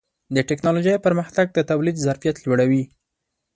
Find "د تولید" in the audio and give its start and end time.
1.53-2.01